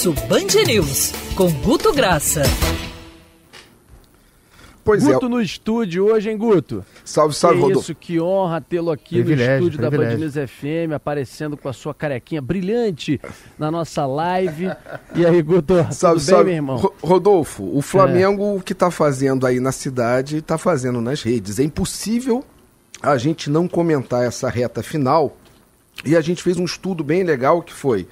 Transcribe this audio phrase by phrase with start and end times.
[0.00, 2.42] Almoço Band News, com Guto Graça.
[4.82, 5.28] Pois Guto é.
[5.28, 6.82] no estúdio hoje, hein, Guto?
[7.04, 7.80] Salve, salve, que Rodolfo.
[7.82, 10.40] isso, que honra tê-lo aqui no Privilégio, estúdio da Band privilégio.
[10.42, 13.20] News FM, aparecendo com a sua carequinha brilhante
[13.58, 14.70] na nossa live.
[15.14, 16.44] E aí, Guto, Salve, tudo bem, salve.
[16.44, 16.76] meu irmão?
[16.78, 21.58] Ro- Rodolfo, o Flamengo o que tá fazendo aí na cidade, tá fazendo nas redes.
[21.58, 22.42] É impossível
[23.02, 25.36] a gente não comentar essa reta final.
[26.06, 28.08] E a gente fez um estudo bem legal que foi: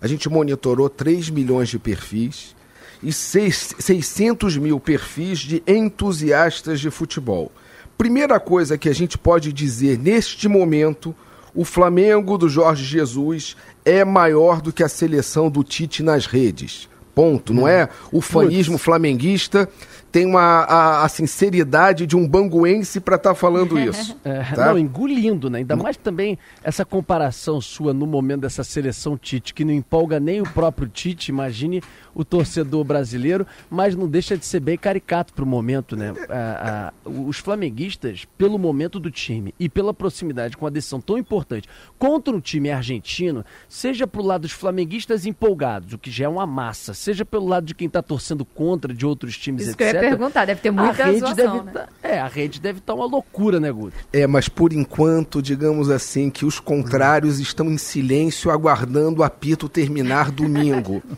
[0.00, 2.54] a gente monitorou 3 milhões de perfis
[3.02, 7.50] e seis- 600 mil perfis de entusiastas de futebol.
[7.98, 11.14] Primeira coisa que a gente pode dizer neste momento:
[11.54, 16.88] o Flamengo do Jorge Jesus é maior do que a seleção do Tite nas redes.
[17.14, 17.88] Ponto, não é?
[18.12, 19.66] O fanismo flamenguista
[20.10, 24.16] tem uma, a, a sinceridade de um banguense para estar falando isso.
[24.24, 24.66] É, tá?
[24.66, 25.58] Não, engolindo, né?
[25.58, 30.40] Ainda mais também essa comparação sua no momento dessa seleção Tite, que não empolga nem
[30.40, 31.82] o próprio Tite, imagine
[32.14, 36.14] o torcedor brasileiro, mas não deixa de ser bem caricato pro momento, né?
[36.30, 41.18] Ah, ah, os flamenguistas, pelo momento do time e pela proximidade com a decisão tão
[41.18, 46.28] importante contra um time argentino, seja pro lado dos flamenguistas empolgados, o que já é
[46.28, 49.95] uma massa, seja pelo lado de quem tá torcendo contra de outros times, Isso etc.
[49.96, 51.70] ia perguntar, deve ter muita a rede zoação, deve né?
[51.72, 53.92] tá- É, a rede deve estar uma loucura, né, Guto?
[54.12, 59.68] É, mas por enquanto, digamos assim, que os contrários estão em silêncio aguardando o apito
[59.68, 61.02] terminar domingo.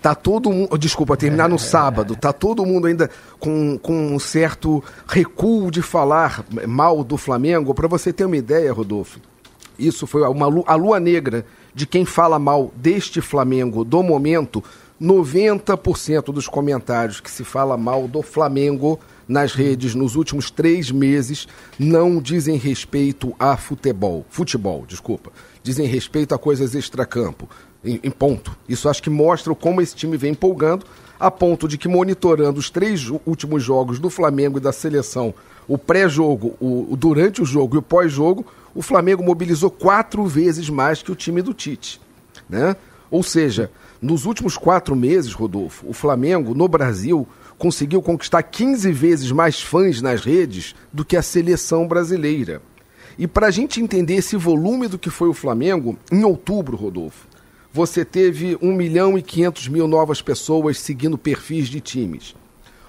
[0.00, 0.76] Tá todo mundo.
[0.76, 2.14] Desculpa, terminar no sábado.
[2.14, 3.08] Tá todo mundo ainda
[3.40, 7.74] com, com um certo recuo de falar mal do Flamengo.
[7.74, 9.18] Para você ter uma ideia, Rodolfo,
[9.78, 14.62] isso foi uma, a lua negra de quem fala mal deste Flamengo do momento.
[15.04, 21.46] 90% dos comentários que se fala mal do Flamengo nas redes nos últimos três meses
[21.78, 24.24] não dizem respeito a futebol.
[24.30, 25.30] Futebol, desculpa.
[25.62, 27.48] Dizem respeito a coisas extracampo.
[27.84, 28.56] Em, em ponto.
[28.66, 30.86] Isso acho que mostra como esse time vem empolgando,
[31.20, 35.34] a ponto de que, monitorando os três últimos jogos do Flamengo e da seleção,
[35.68, 40.70] o pré-jogo, o, o durante o jogo e o pós-jogo, o Flamengo mobilizou quatro vezes
[40.70, 42.00] mais que o time do Tite.
[42.48, 42.74] Né?
[43.14, 43.70] Ou seja,
[44.02, 50.02] nos últimos quatro meses, Rodolfo, o Flamengo, no Brasil, conseguiu conquistar 15 vezes mais fãs
[50.02, 52.60] nas redes do que a seleção brasileira.
[53.16, 57.28] E para a gente entender esse volume do que foi o Flamengo, em outubro, Rodolfo,
[57.72, 62.34] você teve 1 milhão e 500 mil novas pessoas seguindo perfis de times.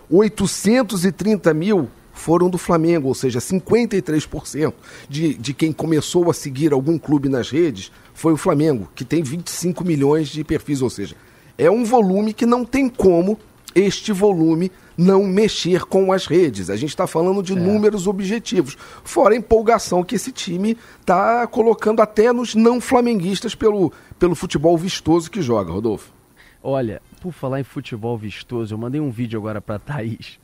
[0.09, 4.73] 830 mil foram do Flamengo, ou seja, 53%
[5.07, 9.21] de, de quem começou a seguir algum clube nas redes foi o Flamengo, que tem
[9.21, 11.15] 25 milhões de perfis, ou seja,
[11.57, 13.37] é um volume que não tem como
[13.75, 16.69] este volume não mexer com as redes.
[16.69, 22.01] A gente está falando de números objetivos, fora a empolgação que esse time está colocando
[22.01, 26.13] até nos não flamenguistas pelo, pelo futebol vistoso que joga, Rodolfo.
[26.63, 30.39] Olha, por falar em futebol vistoso, eu mandei um vídeo agora pra Thaís.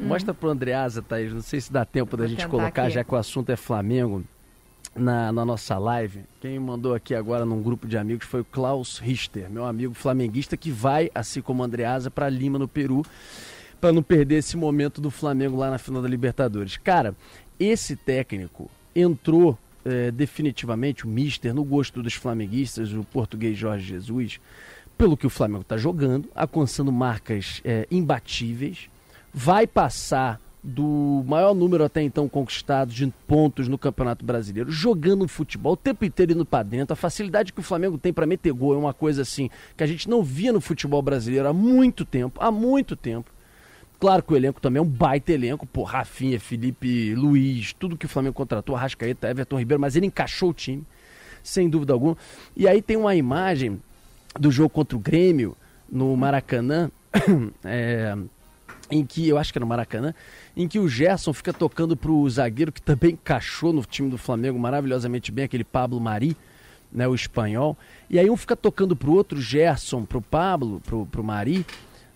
[0.00, 1.32] Mostra pro Andreasa, Thaís.
[1.32, 2.94] Não sei se dá tempo da Vou gente colocar, aqui.
[2.94, 4.24] já que o assunto é Flamengo,
[4.94, 6.20] na, na nossa live.
[6.40, 10.56] Quem mandou aqui agora num grupo de amigos foi o Klaus Richter, meu amigo flamenguista,
[10.56, 13.04] que vai, assim como o Andreasa, pra Lima, no Peru,
[13.80, 16.76] para não perder esse momento do Flamengo lá na final da Libertadores.
[16.76, 17.14] Cara,
[17.58, 24.40] esse técnico entrou eh, definitivamente, o Mister, no gosto dos flamenguistas, o português Jorge Jesus,
[24.98, 28.90] pelo que o Flamengo está jogando, alcançando marcas eh, imbatíveis,
[29.32, 35.72] vai passar do maior número até então conquistado de pontos no Campeonato Brasileiro, jogando futebol
[35.72, 36.92] o tempo inteiro indo para dentro.
[36.92, 39.86] A facilidade que o Flamengo tem para meter gol é uma coisa assim que a
[39.86, 43.30] gente não via no futebol brasileiro há muito tempo, há muito tempo.
[43.98, 48.06] Claro que o elenco também é um baita elenco, pô, Rafinha, Felipe, Luiz, tudo que
[48.06, 50.84] o Flamengo contratou, Arrascaeta, Everton Ribeiro, mas ele encaixou o time,
[51.42, 52.16] sem dúvida alguma.
[52.56, 53.80] E aí tem uma imagem
[54.38, 55.54] do jogo contra o Grêmio
[55.90, 56.90] no Maracanã,
[57.62, 58.16] é,
[58.90, 60.14] em que, eu acho que é no Maracanã,
[60.56, 64.58] em que o Gerson fica tocando pro zagueiro que também encaixou no time do Flamengo
[64.58, 66.36] maravilhosamente bem, aquele Pablo Mari,
[66.92, 67.76] né, o espanhol.
[68.08, 71.64] E aí um fica tocando pro outro, Gerson, pro Pablo, pro, pro Mari,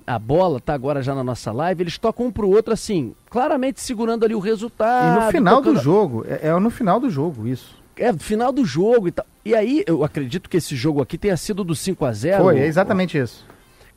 [0.07, 3.81] a bola tá agora já na nossa live, eles tocam um pro outro assim, claramente
[3.81, 5.23] segurando ali o resultado.
[5.23, 7.83] E no final do tocando- jogo, é, é no final do jogo isso.
[7.97, 9.25] É, final do jogo e tal.
[9.45, 12.59] E aí, eu acredito que esse jogo aqui tenha sido do 5 a 0 Foi,
[12.59, 13.47] é exatamente isso.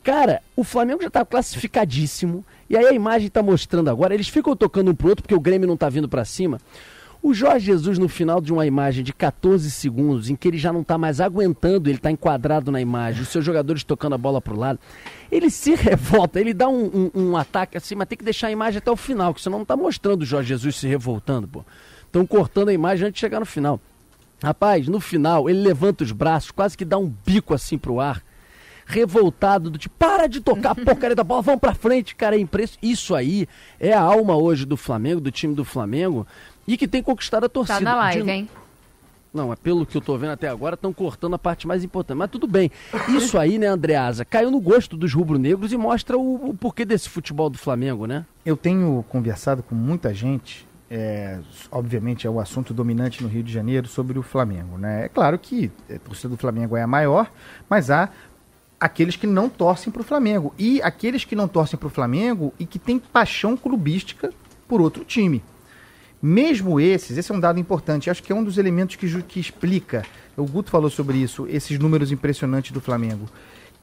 [0.08, 2.46] Cara, o Flamengo já tá classificadíssimo.
[2.70, 4.14] E aí a imagem tá mostrando agora.
[4.14, 6.62] Eles ficam tocando um pro outro porque o Grêmio não tá vindo pra cima.
[7.22, 10.72] O Jorge Jesus, no final de uma imagem de 14 segundos, em que ele já
[10.72, 14.40] não tá mais aguentando, ele tá enquadrado na imagem, os seus jogadores tocando a bola
[14.40, 14.80] pro lado,
[15.30, 18.52] ele se revolta, ele dá um, um- um ataque assim, mas tem que deixar a
[18.52, 21.66] imagem até o final, que senão não tá mostrando o Jorge Jesus se revoltando, pô.
[22.06, 23.78] Estão cortando a imagem antes de chegar no final.
[24.42, 28.24] Rapaz, no final, ele levanta os braços, quase que dá um bico assim pro ar
[28.88, 32.40] revoltado, do tipo, para de tocar a porcaria da bola, vamos pra frente, cara, é
[32.40, 32.80] impressionante.
[32.82, 33.48] Isso aí
[33.80, 36.26] é a alma hoje do Flamengo, do time do Flamengo,
[36.66, 37.80] e que tem conquistado a torcida.
[37.80, 38.50] Tá na live, De- hein?
[39.34, 42.18] Não, é pelo que eu tô vendo até agora, estão cortando a parte mais importante.
[42.18, 42.72] Mas tudo bem.
[43.10, 47.10] Isso aí, né, Andreasa, caiu no gosto dos rubro-negros e mostra o, o porquê desse
[47.10, 48.26] futebol do Flamengo, né?
[48.46, 51.40] Eu tenho conversado com muita gente, é,
[51.70, 54.78] obviamente é o assunto dominante no Rio de Janeiro, sobre o Flamengo.
[54.78, 55.06] Né?
[55.06, 57.30] É claro que a torcida do Flamengo é a maior,
[57.70, 58.10] mas há
[58.80, 60.54] aqueles que não torcem para o Flamengo.
[60.58, 64.32] E aqueles que não torcem para o Flamengo e que têm paixão clubística
[64.68, 65.44] por outro time.
[66.22, 69.40] Mesmo esses, esse é um dado importante, acho que é um dos elementos que, que
[69.40, 70.04] explica,
[70.36, 73.28] o Guto falou sobre isso, esses números impressionantes do Flamengo.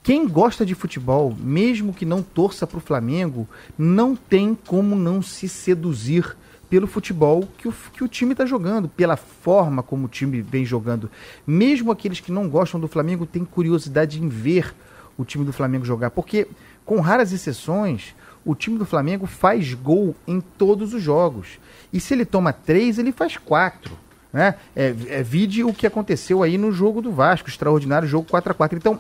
[0.03, 3.49] Quem gosta de futebol, mesmo que não torça para o Flamengo,
[3.79, 6.37] não tem como não se seduzir
[6.75, 10.65] pelo futebol que o, que o time está jogando, pela forma como o time vem
[10.65, 11.09] jogando.
[11.47, 14.75] Mesmo aqueles que não gostam do Flamengo têm curiosidade em ver
[15.17, 16.49] o time do Flamengo jogar, porque,
[16.85, 18.13] com raras exceções,
[18.45, 21.61] o time do Flamengo faz gol em todos os jogos.
[21.93, 23.97] E se ele toma três, ele faz quatro.
[24.33, 24.57] Né?
[24.75, 28.55] É, é, vide o que aconteceu aí no jogo do Vasco, extraordinário jogo 4 a
[28.55, 28.99] 4 Então,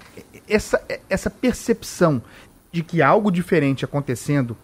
[0.49, 0.81] essa,
[1.11, 2.23] essa percepção
[2.71, 4.56] de que algo diferente acontecendo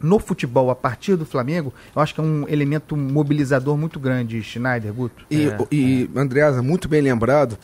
[0.00, 4.42] no futebol a partir do Flamengo, eu acho que é um elemento mobilizador muito grande,
[4.42, 5.24] Schneider, Guto.
[5.30, 7.58] E, É, e Andreasa, muito bem lembrado,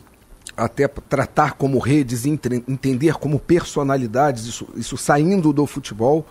[0.57, 6.27] até tratar como redes, entender como personalidades, isso, isso saindo do futebol.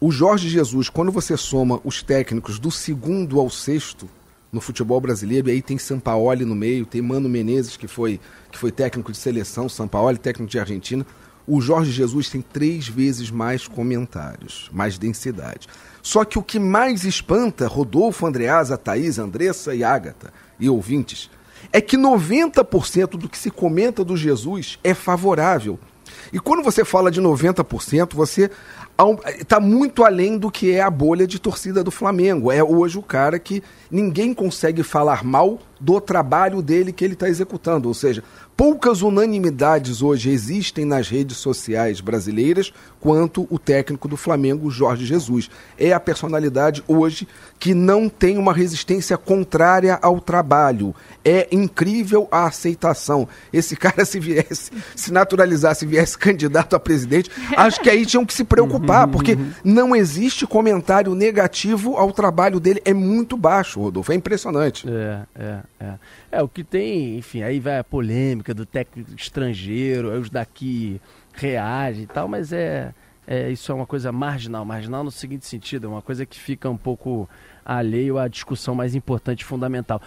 [0.00, 4.08] O Jorge Jesus, quando você soma os técnicos do segundo ao sexto
[4.52, 8.58] no futebol brasileiro, e aí tem Sampaoli no meio, tem Mano Menezes, que foi, que
[8.58, 11.04] foi técnico de seleção, Sampaoli, técnico de Argentina.
[11.46, 15.68] O Jorge Jesus tem três vezes mais comentários, mais densidade.
[16.02, 21.30] Só que o que mais espanta Rodolfo, Andreasa, Thaís, Andressa e Ágata e ouvintes
[21.72, 25.78] é que 90% do que se comenta do Jesus é favorável.
[26.32, 28.50] E quando você fala de 90%, você
[29.38, 32.50] está muito além do que é a bolha de torcida do Flamengo.
[32.50, 37.28] É hoje o cara que ninguém consegue falar mal do trabalho dele que ele está
[37.28, 37.88] executando.
[37.88, 38.22] Ou seja,
[38.56, 45.50] poucas unanimidades hoje existem nas redes sociais brasileiras quanto o técnico do Flamengo, Jorge Jesus.
[45.78, 47.28] É a personalidade hoje
[47.58, 50.94] que não tem uma resistência contrária ao trabalho.
[51.24, 53.28] É incrível a aceitação.
[53.52, 58.34] Esse cara, se viesse, se naturalizasse, viesse candidato a presidente, acho que aí tinham que
[58.34, 62.80] se preocupar, porque não existe comentário negativo ao trabalho dele.
[62.84, 64.12] É muito baixo, Rodolfo.
[64.12, 64.86] É impressionante.
[64.88, 65.94] É, é, é.
[66.32, 71.00] É, o que tem, enfim, aí vai a polêmica do técnico estrangeiro, aí os daqui
[71.32, 72.92] reagem e tal, mas é,
[73.26, 74.64] é isso é uma coisa marginal.
[74.64, 77.28] Marginal no seguinte sentido, é uma coisa que fica um pouco
[77.64, 80.00] alheio à discussão mais importante e fundamental.